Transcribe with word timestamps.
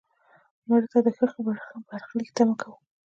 مړه 0.67 0.87
ته 0.91 0.99
د 1.05 1.07
ښه 1.17 1.25
برخلیک 1.89 2.29
تمه 2.37 2.55
کوو 2.61 2.75